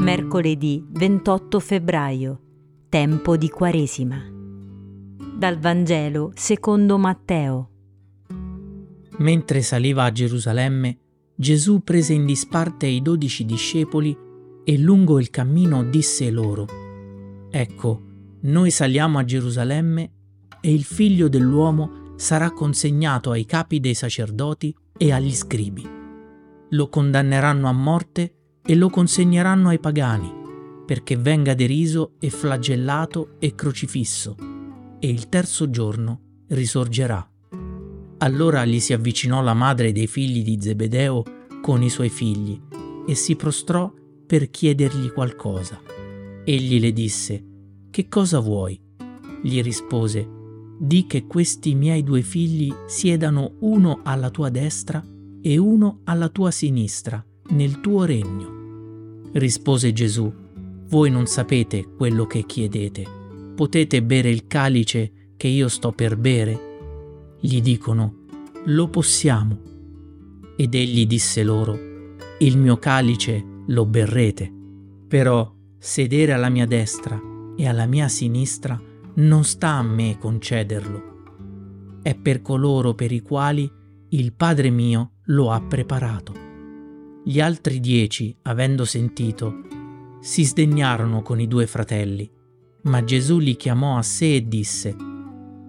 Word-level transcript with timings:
Mercoledì 0.00 0.82
28 0.88 1.60
febbraio, 1.60 2.40
tempo 2.88 3.36
di 3.36 3.50
Quaresima. 3.50 4.18
Dal 5.36 5.58
Vangelo 5.58 6.32
secondo 6.34 6.96
Matteo. 6.96 7.70
Mentre 9.18 9.60
saliva 9.60 10.04
a 10.04 10.10
Gerusalemme, 10.10 10.98
Gesù 11.34 11.82
prese 11.84 12.14
in 12.14 12.24
disparte 12.24 12.86
i 12.86 13.02
dodici 13.02 13.44
discepoli 13.44 14.16
e 14.64 14.78
lungo 14.78 15.18
il 15.18 15.28
cammino 15.28 15.84
disse 15.84 16.30
loro, 16.30 16.66
Ecco, 17.50 18.02
noi 18.40 18.70
saliamo 18.70 19.18
a 19.18 19.24
Gerusalemme 19.24 20.12
e 20.62 20.72
il 20.72 20.84
figlio 20.84 21.28
dell'uomo 21.28 22.14
sarà 22.16 22.50
consegnato 22.52 23.32
ai 23.32 23.44
capi 23.44 23.80
dei 23.80 23.94
sacerdoti 23.94 24.74
e 24.96 25.12
agli 25.12 25.34
scribi. 25.34 25.86
Lo 26.70 26.88
condanneranno 26.88 27.68
a 27.68 27.72
morte 27.72 28.36
e 28.62 28.74
lo 28.74 28.88
consegneranno 28.88 29.68
ai 29.68 29.78
pagani, 29.78 30.32
perché 30.86 31.16
venga 31.16 31.54
deriso 31.54 32.14
e 32.18 32.30
flagellato 32.30 33.36
e 33.38 33.54
crocifisso, 33.54 34.36
e 34.98 35.08
il 35.08 35.28
terzo 35.28 35.70
giorno 35.70 36.20
risorgerà. 36.48 37.24
Allora 38.18 38.64
gli 38.64 38.80
si 38.80 38.92
avvicinò 38.92 39.40
la 39.40 39.54
madre 39.54 39.92
dei 39.92 40.06
figli 40.06 40.42
di 40.42 40.58
Zebedeo 40.60 41.22
con 41.62 41.82
i 41.82 41.88
suoi 41.88 42.10
figli 42.10 42.60
e 43.06 43.14
si 43.14 43.34
prostrò 43.34 43.92
per 44.26 44.50
chiedergli 44.50 45.10
qualcosa. 45.10 45.80
Egli 46.44 46.80
le 46.80 46.92
disse, 46.92 47.44
Che 47.90 48.08
cosa 48.08 48.40
vuoi? 48.40 48.78
Gli 49.42 49.62
rispose, 49.62 50.28
Di 50.78 51.06
che 51.06 51.26
questi 51.26 51.74
miei 51.74 52.02
due 52.02 52.22
figli 52.22 52.72
siedano 52.86 53.54
uno 53.60 54.00
alla 54.02 54.30
tua 54.30 54.50
destra 54.50 55.02
e 55.40 55.56
uno 55.56 56.00
alla 56.04 56.28
tua 56.28 56.50
sinistra 56.50 57.24
nel 57.50 57.80
tuo 57.80 58.04
regno. 58.04 59.28
Rispose 59.32 59.92
Gesù, 59.92 60.32
voi 60.88 61.10
non 61.10 61.26
sapete 61.26 61.94
quello 61.96 62.26
che 62.26 62.44
chiedete. 62.44 63.06
Potete 63.54 64.02
bere 64.02 64.30
il 64.30 64.46
calice 64.46 65.12
che 65.36 65.48
io 65.48 65.68
sto 65.68 65.92
per 65.92 66.16
bere? 66.16 67.36
Gli 67.40 67.60
dicono, 67.60 68.26
lo 68.64 68.88
possiamo. 68.88 69.58
Ed 70.56 70.74
egli 70.74 71.06
disse 71.06 71.42
loro, 71.42 71.78
il 72.40 72.58
mio 72.58 72.76
calice 72.78 73.44
lo 73.66 73.86
berrete, 73.86 74.52
però 75.06 75.54
sedere 75.78 76.32
alla 76.32 76.48
mia 76.48 76.66
destra 76.66 77.20
e 77.56 77.68
alla 77.68 77.86
mia 77.86 78.08
sinistra 78.08 78.80
non 79.14 79.44
sta 79.44 79.70
a 79.70 79.82
me 79.82 80.18
concederlo. 80.18 81.98
È 82.02 82.14
per 82.14 82.42
coloro 82.42 82.94
per 82.94 83.12
i 83.12 83.20
quali 83.20 83.70
il 84.10 84.32
Padre 84.32 84.70
mio 84.70 85.12
lo 85.24 85.50
ha 85.50 85.60
preparato. 85.60 86.49
Gli 87.22 87.38
altri 87.38 87.80
dieci, 87.80 88.34
avendo 88.42 88.86
sentito, 88.86 89.60
si 90.20 90.42
sdegnarono 90.42 91.20
con 91.20 91.38
i 91.38 91.46
due 91.46 91.66
fratelli, 91.66 92.28
ma 92.84 93.04
Gesù 93.04 93.38
li 93.38 93.56
chiamò 93.56 93.98
a 93.98 94.02
sé 94.02 94.36
e 94.36 94.48
disse, 94.48 94.96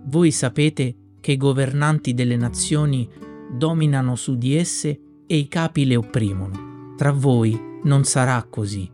Voi 0.06 0.32
sapete 0.32 0.96
che 1.20 1.34
i 1.34 1.38
governanti 1.38 2.14
delle 2.14 2.38
nazioni 2.38 3.08
dominano 3.52 4.16
su 4.16 4.38
di 4.38 4.56
esse 4.56 5.00
e 5.28 5.36
i 5.36 5.50
capi 5.50 5.86
le 5.86 5.98
opprimono. 5.98 6.96
Tra 6.96 7.12
voi 7.12 7.60
non 7.84 8.06
sarà 8.06 8.42
così, 8.50 8.90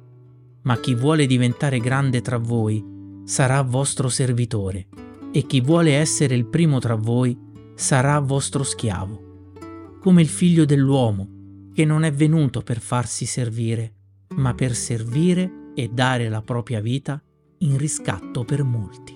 ma 0.63 0.79
chi 0.79 0.95
vuole 0.95 1.27
diventare 1.27 1.79
grande 1.79 2.21
tra 2.21 2.37
voi 2.37 2.83
sarà 3.23 3.61
vostro 3.61 4.09
servitore, 4.09 4.87
e 5.31 5.45
chi 5.45 5.61
vuole 5.61 5.93
essere 5.93 6.33
il 6.33 6.47
primo 6.47 6.79
tra 6.79 6.95
voi 6.95 7.37
sarà 7.75 8.19
vostro 8.19 8.63
schiavo, 8.63 9.53
come 10.01 10.21
il 10.21 10.27
figlio 10.27 10.65
dell'uomo 10.65 11.35
che 11.77 11.85
non 11.85 12.01
è 12.01 12.11
venuto 12.11 12.61
per 12.61 12.79
farsi 12.79 13.27
servire, 13.27 13.93
ma 14.37 14.55
per 14.55 14.73
servire 14.73 15.73
e 15.75 15.89
dare 15.89 16.27
la 16.27 16.41
propria 16.41 16.81
vita 16.81 17.21
in 17.59 17.77
riscatto 17.77 18.43
per 18.43 18.63
molti. 18.63 19.15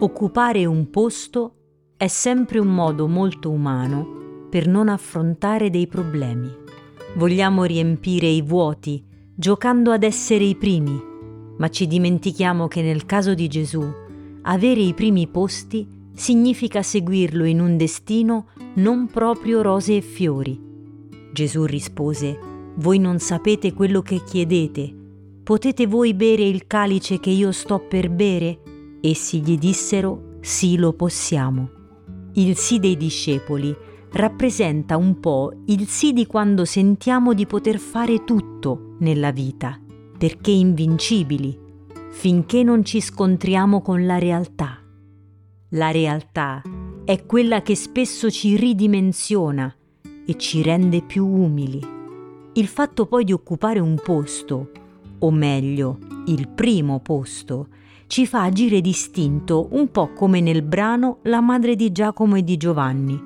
Occupare 0.00 0.66
un 0.66 0.90
posto 0.90 1.54
è 1.96 2.08
sempre 2.08 2.58
un 2.58 2.74
modo 2.74 3.06
molto 3.06 3.52
umano 3.52 4.48
per 4.50 4.66
non 4.66 4.88
affrontare 4.88 5.70
dei 5.70 5.86
problemi. 5.86 6.52
Vogliamo 7.14 7.62
riempire 7.62 8.26
i 8.26 8.42
vuoti 8.42 9.00
giocando 9.32 9.92
ad 9.92 10.02
essere 10.02 10.42
i 10.42 10.56
primi 10.56 11.12
ma 11.56 11.68
ci 11.68 11.86
dimentichiamo 11.86 12.68
che 12.68 12.82
nel 12.82 13.06
caso 13.06 13.34
di 13.34 13.48
Gesù 13.48 14.02
avere 14.42 14.80
i 14.80 14.94
primi 14.94 15.26
posti 15.26 15.86
significa 16.14 16.82
seguirlo 16.82 17.44
in 17.44 17.60
un 17.60 17.76
destino 17.76 18.46
non 18.74 19.06
proprio 19.06 19.62
rose 19.62 19.96
e 19.96 20.00
fiori. 20.00 20.60
Gesù 21.32 21.64
rispose, 21.64 22.52
Voi 22.76 22.98
non 22.98 23.20
sapete 23.20 23.72
quello 23.72 24.02
che 24.02 24.22
chiedete, 24.24 24.92
potete 25.44 25.86
voi 25.86 26.12
bere 26.14 26.42
il 26.42 26.66
calice 26.66 27.20
che 27.20 27.30
io 27.30 27.52
sto 27.52 27.78
per 27.78 28.10
bere? 28.10 28.60
Essi 29.00 29.40
gli 29.40 29.56
dissero, 29.56 30.38
Sì 30.40 30.76
lo 30.76 30.92
possiamo. 30.92 31.70
Il 32.34 32.56
sì 32.56 32.80
dei 32.80 32.96
discepoli 32.96 33.74
rappresenta 34.10 34.96
un 34.96 35.20
po' 35.20 35.52
il 35.66 35.86
sì 35.86 36.12
di 36.12 36.26
quando 36.26 36.64
sentiamo 36.64 37.32
di 37.32 37.46
poter 37.46 37.78
fare 37.78 38.24
tutto 38.24 38.96
nella 38.98 39.30
vita 39.30 39.78
perché 40.16 40.50
invincibili, 40.50 41.58
finché 42.10 42.62
non 42.62 42.84
ci 42.84 43.00
scontriamo 43.00 43.80
con 43.80 44.06
la 44.06 44.18
realtà. 44.18 44.78
La 45.70 45.90
realtà 45.90 46.62
è 47.04 47.26
quella 47.26 47.62
che 47.62 47.74
spesso 47.74 48.30
ci 48.30 48.56
ridimensiona 48.56 49.74
e 50.24 50.38
ci 50.38 50.62
rende 50.62 51.02
più 51.02 51.26
umili. 51.26 51.80
Il 52.54 52.66
fatto 52.68 53.06
poi 53.06 53.24
di 53.24 53.32
occupare 53.32 53.80
un 53.80 54.00
posto, 54.02 54.70
o 55.18 55.30
meglio, 55.30 55.98
il 56.26 56.48
primo 56.48 57.00
posto, 57.00 57.68
ci 58.06 58.26
fa 58.26 58.44
agire 58.44 58.80
distinto 58.80 59.68
un 59.72 59.90
po' 59.90 60.12
come 60.12 60.40
nel 60.40 60.62
brano 60.62 61.18
La 61.22 61.40
madre 61.40 61.74
di 61.74 61.90
Giacomo 61.90 62.36
e 62.36 62.44
di 62.44 62.56
Giovanni. 62.56 63.20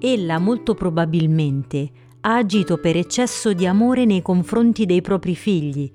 Ella 0.00 0.38
molto 0.38 0.74
probabilmente 0.74 1.90
ha 2.20 2.36
agito 2.36 2.78
per 2.78 2.96
eccesso 2.96 3.52
di 3.52 3.66
amore 3.66 4.04
nei 4.04 4.22
confronti 4.22 4.86
dei 4.86 5.00
propri 5.00 5.36
figli, 5.36 5.90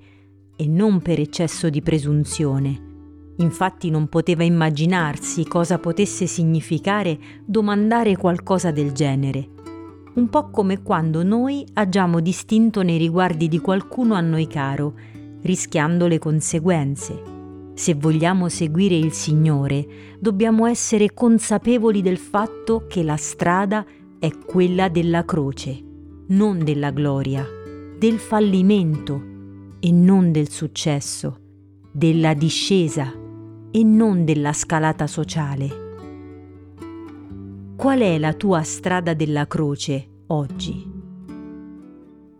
e 0.56 0.66
non 0.66 1.00
per 1.00 1.18
eccesso 1.20 1.68
di 1.68 1.82
presunzione. 1.82 2.92
Infatti 3.38 3.90
non 3.90 4.08
poteva 4.08 4.44
immaginarsi 4.44 5.44
cosa 5.44 5.78
potesse 5.78 6.26
significare 6.26 7.18
domandare 7.44 8.16
qualcosa 8.16 8.70
del 8.70 8.92
genere. 8.92 9.48
Un 10.14 10.28
po' 10.28 10.50
come 10.50 10.82
quando 10.82 11.24
noi 11.24 11.66
agiamo 11.72 12.20
distinto 12.20 12.82
nei 12.82 12.98
riguardi 12.98 13.48
di 13.48 13.58
qualcuno 13.58 14.14
a 14.14 14.20
noi 14.20 14.46
caro, 14.46 14.94
rischiando 15.42 16.06
le 16.06 16.20
conseguenze. 16.20 17.32
Se 17.74 17.94
vogliamo 17.94 18.48
seguire 18.48 18.94
il 18.94 19.12
Signore, 19.12 19.86
dobbiamo 20.20 20.66
essere 20.66 21.12
consapevoli 21.12 22.02
del 22.02 22.18
fatto 22.18 22.86
che 22.88 23.02
la 23.02 23.16
strada 23.16 23.84
è 24.20 24.30
quella 24.46 24.88
della 24.88 25.24
croce, 25.24 25.82
non 26.28 26.62
della 26.62 26.92
gloria, 26.92 27.44
del 27.98 28.20
fallimento 28.20 29.32
e 29.84 29.92
non 29.92 30.32
del 30.32 30.48
successo, 30.48 31.38
della 31.92 32.32
discesa 32.32 33.12
e 33.70 33.84
non 33.84 34.24
della 34.24 34.54
scalata 34.54 35.06
sociale. 35.06 35.68
Qual 37.76 38.00
è 38.00 38.18
la 38.18 38.32
tua 38.32 38.62
strada 38.62 39.12
della 39.12 39.46
croce 39.46 40.22
oggi? 40.28 40.90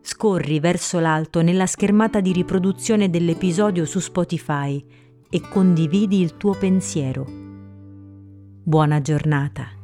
Scorri 0.01 0.59
verso 0.59 1.01
l'alto 1.01 1.43
nella 1.43 1.67
schermata 1.67 2.21
di 2.21 2.33
riproduzione 2.33 3.11
dell'episodio 3.11 3.85
su 3.85 3.99
Spotify 3.99 4.83
e 5.29 5.41
condividi 5.47 6.23
il 6.23 6.39
tuo 6.39 6.55
pensiero. 6.55 7.27
Buona 8.63 9.03
giornata. 9.03 9.84